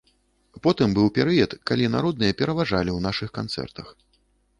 [0.67, 3.93] Потым быў перыяд, калі народныя пераважалі ў нашых канцэртах.